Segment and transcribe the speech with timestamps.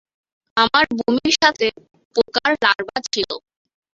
[0.57, 1.67] আমার বমির সাথে
[2.15, 3.29] পোকার লার্ভা ছিল।